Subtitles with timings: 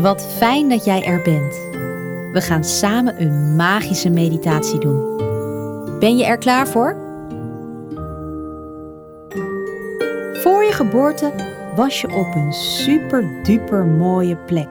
[0.00, 1.54] Wat fijn dat jij er bent.
[2.32, 5.16] We gaan samen een magische meditatie doen.
[5.98, 6.96] Ben je er klaar voor?
[10.32, 11.32] Voor je geboorte
[11.76, 14.68] was je op een super duper mooie plek.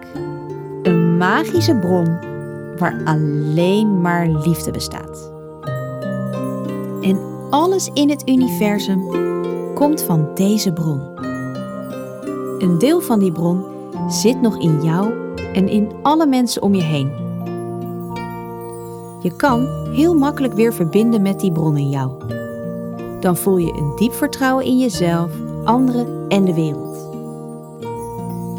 [0.84, 2.20] Een magische bron
[2.78, 5.32] waar alleen maar liefde bestaat.
[7.02, 7.20] En
[7.50, 9.08] alles in het universum
[9.74, 11.19] komt van deze bron.
[12.60, 13.64] Een deel van die bron
[14.08, 15.14] zit nog in jou
[15.54, 17.12] en in alle mensen om je heen.
[19.22, 22.12] Je kan heel makkelijk weer verbinden met die bron in jou.
[23.20, 25.32] Dan voel je een diep vertrouwen in jezelf,
[25.64, 26.98] anderen en de wereld.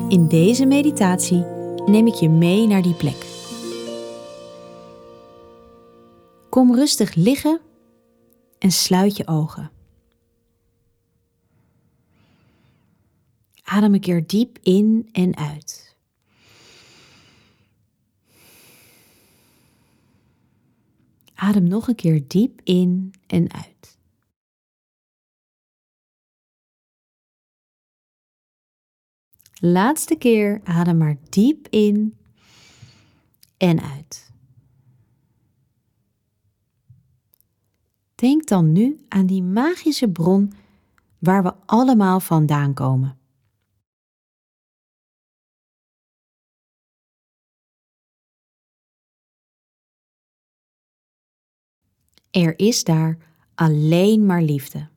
[0.09, 1.45] In deze meditatie
[1.87, 3.27] neem ik je mee naar die plek.
[6.49, 7.61] Kom rustig liggen
[8.59, 9.80] en sluit je ogen.
[13.71, 15.97] Adem een keer diep in en uit.
[21.35, 23.99] Adem nog een keer diep in en uit.
[29.61, 32.17] Laatste keer adem maar diep in
[33.57, 34.33] en uit.
[38.15, 40.53] Denk dan nu aan die magische bron
[41.19, 43.20] waar we allemaal vandaan komen.
[52.31, 53.19] Er is daar
[53.55, 54.89] alleen maar liefde.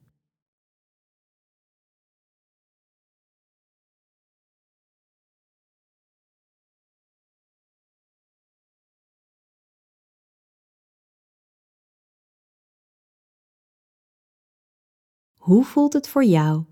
[15.37, 16.65] Hoe voelt het voor jou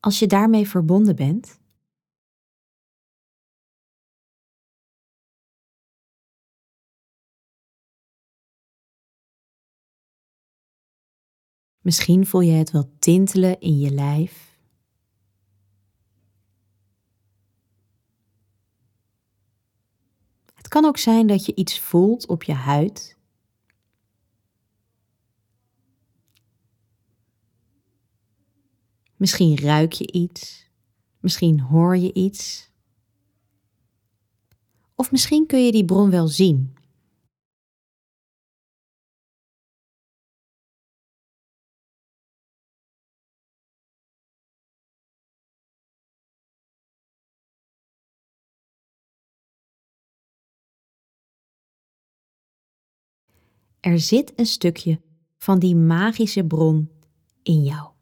[0.00, 1.58] als je daarmee verbonden bent?
[11.86, 14.58] Misschien voel je het wel tintelen in je lijf.
[20.54, 23.18] Het kan ook zijn dat je iets voelt op je huid.
[29.16, 30.70] Misschien ruik je iets,
[31.20, 32.70] misschien hoor je iets.
[34.94, 36.75] Of misschien kun je die bron wel zien.
[53.86, 55.00] Er zit een stukje
[55.36, 56.90] van die magische bron
[57.42, 57.92] in jou.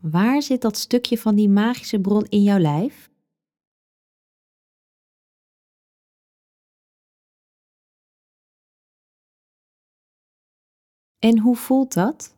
[0.00, 3.10] Waar zit dat stukje van die magische bron in jouw lijf?
[11.18, 12.36] En hoe voelt dat?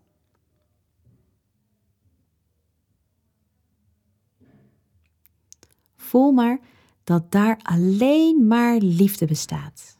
[5.96, 6.79] Voel maar
[7.10, 9.98] dat daar alleen maar liefde bestaat.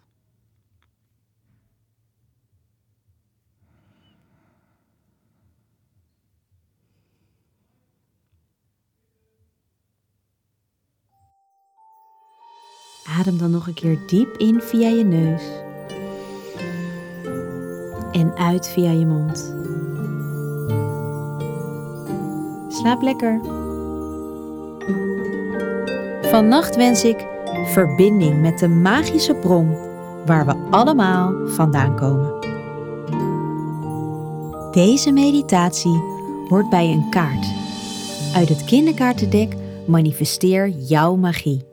[13.04, 15.42] Adem dan nog een keer diep in via je neus
[18.12, 19.54] en uit via je mond.
[22.72, 23.59] Slaap lekker.
[26.30, 27.26] Vannacht wens ik
[27.64, 29.76] verbinding met de magische bron
[30.26, 32.48] waar we allemaal vandaan komen.
[34.70, 36.02] Deze meditatie
[36.48, 37.46] hoort bij een kaart.
[38.34, 39.54] Uit het kinderkaartendek
[39.86, 41.69] manifesteer jouw magie.